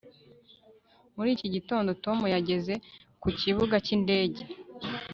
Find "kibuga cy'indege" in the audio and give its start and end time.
3.39-4.41